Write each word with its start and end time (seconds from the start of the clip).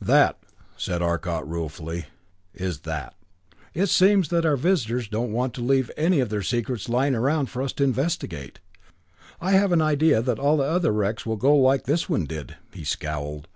"That," 0.00 0.38
said 0.76 1.02
Arcot 1.02 1.48
ruefully, 1.48 2.04
"is 2.54 2.82
that! 2.82 3.16
It 3.74 3.88
seems 3.88 4.28
that 4.28 4.46
our 4.46 4.54
visitors 4.56 5.08
don't 5.08 5.32
want 5.32 5.52
to 5.54 5.60
leave 5.62 5.90
any 5.96 6.20
of 6.20 6.28
their 6.28 6.42
secrets 6.44 6.88
lying 6.88 7.12
around 7.16 7.46
for 7.50 7.60
us 7.60 7.72
to 7.72 7.82
investigate. 7.82 8.60
I've 9.40 9.72
an 9.72 9.82
idea 9.82 10.22
that 10.22 10.38
all 10.38 10.58
the 10.58 10.62
other 10.64 10.92
wrecks 10.92 11.26
will 11.26 11.34
go 11.36 11.56
like 11.56 11.86
this 11.86 12.08
one 12.08 12.24
did." 12.24 12.54
He 12.72 12.84
scowled. 12.84 13.48